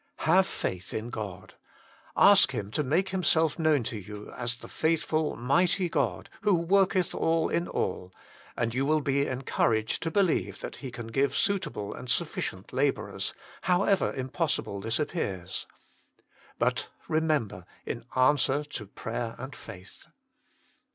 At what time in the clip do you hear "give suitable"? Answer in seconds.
11.09-11.93